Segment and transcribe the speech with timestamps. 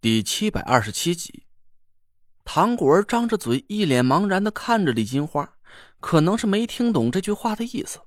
[0.00, 1.42] 第七百二十七集，
[2.44, 5.56] 唐果儿张着嘴，一脸茫然的看着李金花，
[5.98, 7.98] 可能是没听懂这句话的意思。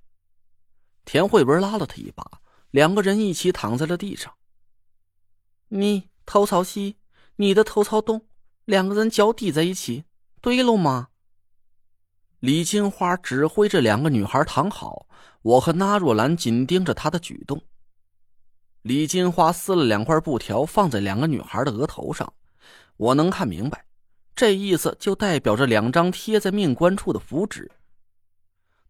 [1.04, 4.34] 田慧文拉了他一把，两个人一起躺在了地上。
[5.68, 6.96] 你头朝西，
[7.36, 8.26] 你的头朝东，
[8.64, 10.06] 两个人脚抵在一起，
[10.40, 11.10] 对了吗？
[12.40, 15.08] 李金花指挥着两个女孩躺好，
[15.42, 17.62] 我和纳若兰紧盯着她的举动。
[18.82, 22.34] 李金花撕了两块布条，放在两个女孩的额头上。
[22.98, 23.86] 我能看明白，
[24.36, 27.72] 这意思就代表着两张贴在命关处的符纸。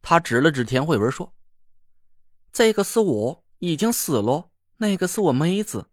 [0.02, 1.34] 他指了指田慧文说
[2.52, 5.88] ：“这个是我，已经死了；那个是我妹子。”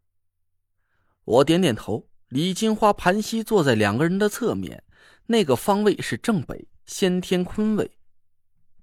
[1.25, 2.07] 我点点头。
[2.29, 4.85] 李金花盘膝坐在两个人的侧面，
[5.27, 7.91] 那个方位是正北，先天坤位。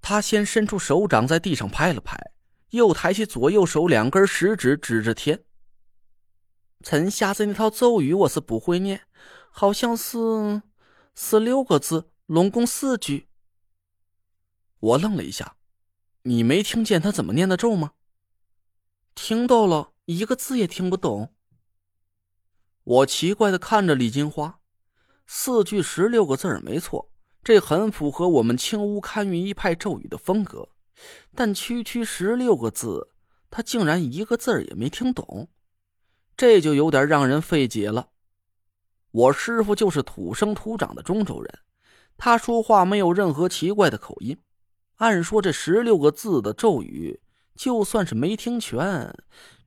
[0.00, 2.18] 他先伸出手掌在地上拍了拍。
[2.70, 5.44] 又抬起左右手两根食指指着天。
[6.82, 9.02] 陈瞎子那套咒语我是不会念，
[9.50, 10.62] 好像是
[11.14, 13.28] 十六个字，拢共四句。
[14.78, 15.56] 我愣了一下，
[16.22, 17.92] 你没听见他怎么念的咒吗？
[19.14, 21.34] 听到了一个字也听不懂。
[22.84, 24.60] 我奇怪的看着李金花，
[25.26, 27.10] 四句十六个字没错，
[27.42, 30.68] 这很符合我们青乌堪舆一派咒语的风格。
[31.34, 33.10] 但区区十六个字，
[33.50, 35.48] 他竟然一个字也没听懂，
[36.36, 38.10] 这就有点让人费解了。
[39.10, 41.58] 我师傅就是土生土长的中州人，
[42.16, 44.38] 他说话没有任何奇怪的口音。
[44.96, 47.20] 按说这十六个字的咒语，
[47.54, 49.14] 就算是没听全，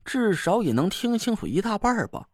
[0.04, 2.30] 至少也能听清楚一大半吧。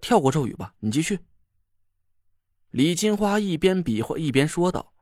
[0.00, 1.20] 跳过咒语吧，你继续。
[2.70, 4.94] 李金花一边比划一边说道。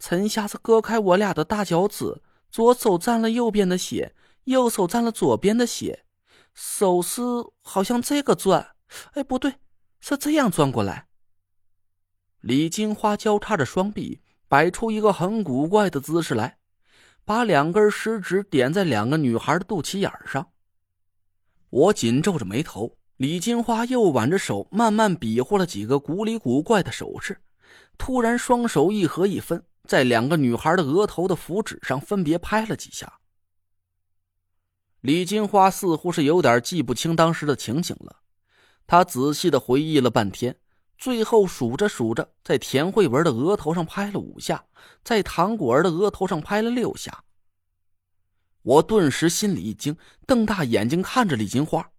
[0.00, 6.06] 陈瞎子割开我俩的大脚趾，左手沾了右边的血，右手沾了左边的血，
[6.54, 7.20] 手是
[7.60, 8.74] 好像这个转，
[9.12, 9.56] 哎，不对，
[10.00, 11.06] 是这样转过来。
[12.40, 16.56] 李金花交叉着双臂，摆出一个很古怪的姿势来，
[17.26, 20.50] 把两根食指点在两个女孩的肚脐眼上。
[21.68, 27.42] 我紧皱着眉头，李金花又挽着手，慢慢比划了几个古里古怪的手势，
[27.98, 29.62] 突然双手一合一分。
[29.90, 33.18] 在两个女孩的额头的符纸上分别拍了几下。
[35.00, 38.20] 李金花似乎是有点记不清当时的情景了，
[38.86, 40.56] 她仔细的回忆了半天，
[40.96, 44.64] 最后数着数着，在田慧文的额头上拍了五下，
[45.02, 47.24] 在唐果儿的额头上拍了六下。
[48.62, 51.90] 我顿时心里一惊，瞪大眼睛看着李金花：“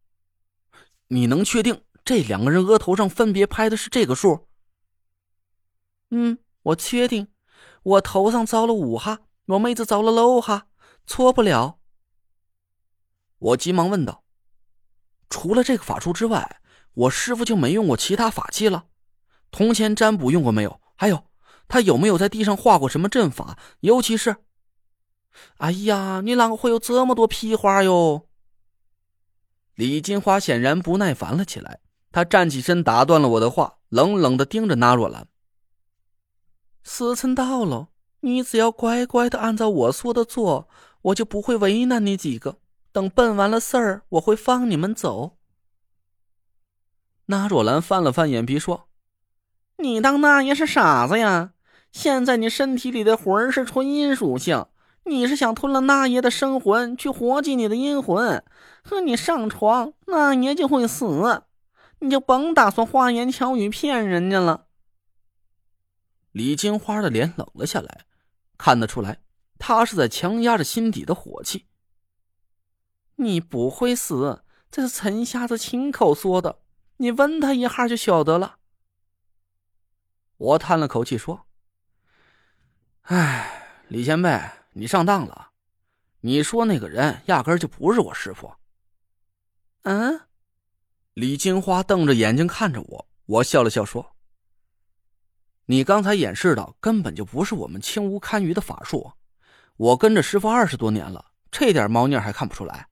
[1.10, 4.48] 你能确定这两个人额头上分别拍的是这个数
[6.12, 7.28] ？”“嗯，我确定。”
[7.84, 10.68] 我头上遭了五哈，我妹子遭了六哈，
[11.08, 11.80] 错不了。
[13.40, 14.24] 我急忙问道
[15.30, 16.62] ：“除了这个法术之外，
[16.94, 18.86] 我师傅就没用过其他法器了？
[19.50, 20.80] 铜钱占卜用过没有？
[20.96, 21.26] 还有，
[21.68, 23.58] 他有没有在地上画过什么阵法？
[23.80, 24.36] 尤其是……
[25.58, 28.28] 哎呀，你啷个会有这么多屁话哟？”
[29.74, 31.80] 李金花显然不耐烦了起来，
[32.12, 35.28] 她站起身打断了我的话，冷冷的盯着纳若兰。
[36.84, 37.90] 时辰到了，
[38.22, 40.68] 你只要乖乖的按照我说的做，
[41.04, 42.58] 我就不会为难你几个。
[42.92, 45.38] 等办完了事儿，我会放你们走。
[47.28, 48.90] 那若兰翻了翻眼皮说
[49.78, 51.52] ：“你当那爷是傻子呀？
[51.92, 54.66] 现在你身体里的魂是纯阴属性，
[55.06, 58.44] 你是想吞了那爷的生魂去活祭你的阴魂，
[58.84, 61.44] 和你上床，那爷就会死。
[62.00, 64.66] 你就甭打算花言巧语骗人家了。”
[66.32, 68.06] 李金花的脸冷了下来，
[68.58, 69.22] 看得出来，
[69.60, 71.68] 她是在强压着心底的火气。
[73.16, 76.60] 你不会死，这是陈瞎子亲口说的，
[76.98, 78.58] 你问他一下就晓得了。
[80.38, 81.46] 我叹了口气说
[83.04, 84.40] ：“哎，李前辈，
[84.74, 85.52] 你上当了，
[86.22, 88.56] 你说那个人压根就不是我师傅。”
[89.84, 90.22] 嗯，
[91.14, 94.11] 李金花瞪着眼睛看着我，我笑了笑说。
[95.72, 99.14] 你刚才演示的根本就不是我们青乌堪舆的法术，
[99.78, 102.90] 我跟着师傅二十多年了，这点猫腻还看不出来？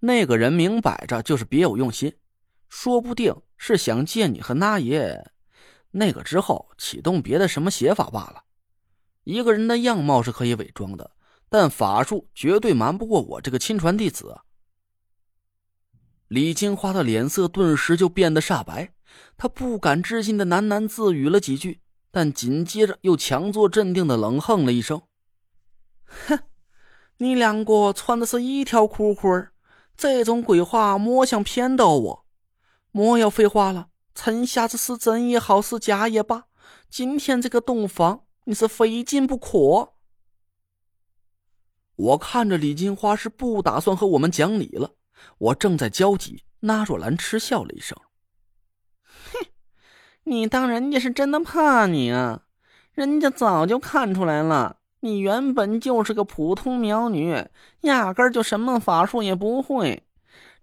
[0.00, 2.12] 那个人明摆着就是别有用心，
[2.68, 5.30] 说不定是想借你和那爷
[5.92, 8.42] 那个之后启动别的什么邪法罢了。
[9.22, 11.12] 一个人的样貌是可以伪装的，
[11.48, 14.36] 但法术绝对瞒不过我这个亲传弟子。
[16.26, 18.92] 李金花的脸色顿时就变得煞白。
[19.36, 21.80] 他不敢置信的喃喃自语了几句，
[22.10, 25.02] 但紧接着又强作镇定的冷哼了一声
[26.26, 26.38] ：“哼，
[27.18, 29.28] 你两个穿的是一条裤裤
[29.96, 32.26] 这种鬼话莫想骗到我，
[32.90, 33.88] 莫要废话了。
[34.14, 36.44] 趁下子是真也好，是假也罢，
[36.90, 39.94] 今天这个洞房你是非进不可。
[41.96, 44.96] 我看着李金花是不打算和我们讲理了，
[45.38, 47.96] 我正在焦急，那若兰嗤笑了一声：“，
[50.24, 52.42] 你当人家是真的怕你啊？
[52.92, 57.44] 人家早就看出来了。”你原本就是个普通苗女，
[57.80, 60.04] 压根儿就什么法术也不会，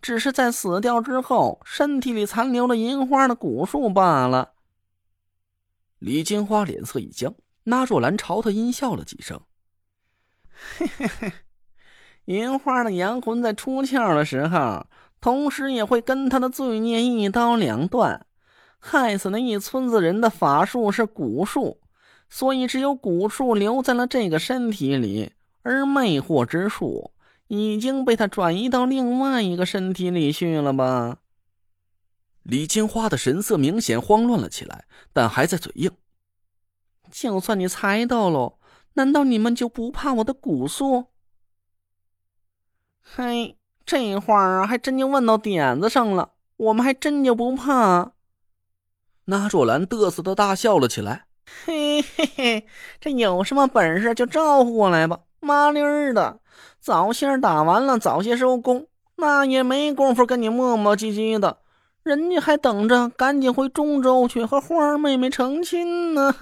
[0.02, 4.54] 只是在死掉之后，身体里残留了银花的蛊术罢了。
[5.98, 7.36] 李金花脸色一僵，
[7.66, 9.42] 那若兰朝他阴笑了几声
[10.78, 11.34] ：“嘿嘿嘿，
[12.24, 14.88] 银花的阳魂在出窍的时候，
[15.20, 18.26] 同时也会跟他的罪孽一刀两断。
[18.80, 21.80] 害死那一村子人的法术是蛊术。”
[22.32, 25.32] 所以，只有蛊术留在了这个身体里，
[25.64, 27.12] 而魅惑之术
[27.48, 31.18] 已经被他转移到另外一个身体里去了吧？
[32.44, 35.92] 李金花的神色明显慌乱了起来，但还在嘴硬。
[37.10, 38.60] 就算你猜到了，
[38.94, 41.08] 难道你们就不怕我的蛊术？
[43.02, 46.34] 嘿，这话啊，还真就问到点子上了。
[46.58, 48.12] 我们还真就不怕。
[49.30, 51.28] 那若兰嘚瑟的大笑了起来。
[51.66, 52.68] 嘿嘿嘿，
[53.00, 56.40] 这有什么本事就招呼过来吧，麻利儿的，
[56.80, 58.88] 早些打完了，早些收工，
[59.18, 61.60] 那也没工夫跟你磨磨唧唧的，
[62.02, 66.36] 人家还等着赶紧回中州去和花儿妹妹成亲呢。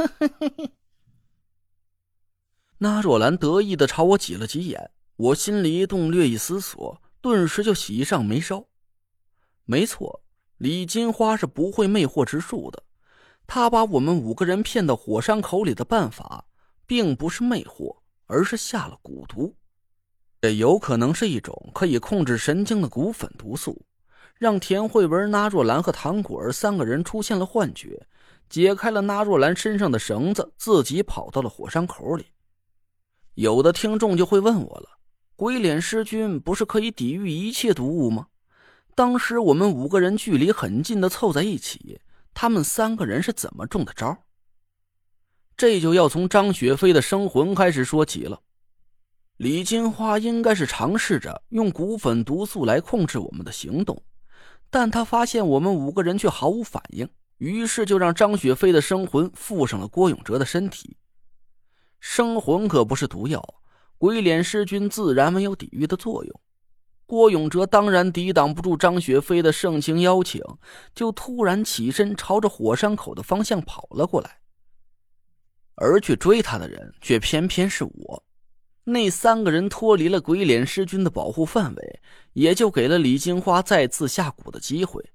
[2.78, 8.66] 那若兰得意的朝我挤了挤眼，我心里一动，略一思索，顿时就喜上眉梢。
[9.66, 10.22] 没错，
[10.58, 12.84] 李金花是不会魅惑之术的。
[13.46, 16.46] 他把我们五个人骗到火山口里的办法，
[16.86, 17.96] 并不是魅惑，
[18.26, 19.56] 而是下了蛊毒。
[20.42, 23.82] 这有可能是一种可以控制神经的骨粉毒素，
[24.38, 28.06] 让田慧文、纳若兰和唐果儿三个人出现了幻觉，
[28.50, 32.26] 解开了纳若兰身上的绳子，自己跑到了火山口里。
[33.36, 35.00] 有的听众就会问我了：
[35.36, 38.28] 鬼脸尸菌不是可以抵御一切毒物吗？
[38.98, 42.02] 当时我们五个人距离很近的凑在一起。
[42.34, 44.18] 他们三个人是怎么中的招？
[45.56, 48.42] 这就要从张雪飞的生魂开始说起了。
[49.36, 54.02] 李金花应该是尝试着用骨粉毒素来控制我们的行动，
[54.72, 57.08] 但他发现我们五个人却毫无反应，
[57.38, 60.98] 于是就让张雪飞的生魂附上了郭永哲的身体。
[62.00, 63.62] 生魂可不是毒药，
[64.00, 66.42] 鬼脸尸君自然没有抵御的作用。
[67.08, 70.44] 郭永哲当然抵挡不住张雪飞的盛情邀请，
[70.94, 74.40] 就突然起身朝着火山口的方向跑了过来。
[75.76, 78.24] 而去追他的人却偏偏是我。
[78.84, 82.00] 那三个人脱离了鬼脸师君的保护范围，
[82.34, 85.12] 也就给了李金花再次下蛊的机会。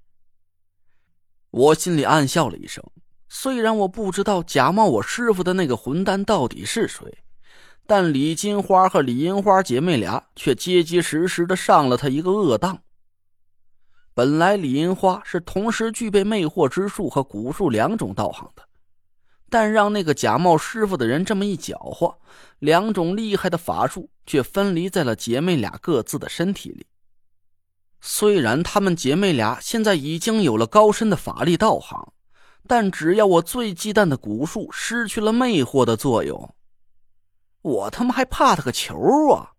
[1.51, 2.83] 我心里暗笑了一声，
[3.29, 7.23] 虽然我不知道假冒我师傅的那个混蛋到底是谁。
[7.85, 12.79] 但李金花和李银花姐妹俩却结结实实的上了他一个恶当。
[14.13, 18.63] 本来李银花是同时具备魅惑之术和蛊术两种道行的，
[19.49, 22.17] 但让那个假冒师傅的人这么一搅和，
[22.59, 26.85] 两种厉害的法术却分离在了姐妹俩各自的身体里。
[28.01, 32.13] 虽然她们姐妹俩现在已经有了高深的法力道行，
[32.67, 36.53] 但只要我最忌惮的蛊术失去了魅惑的作用。
[37.63, 38.93] 我他妈还怕他个球
[39.33, 39.52] 啊！